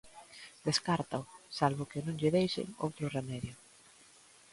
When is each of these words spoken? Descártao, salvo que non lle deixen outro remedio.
Descártao, 0.67 1.21
salvo 1.57 1.89
que 1.91 2.03
non 2.05 2.19
lle 2.19 2.33
deixen 2.37 2.67
outro 2.85 3.05
remedio. 3.17 3.55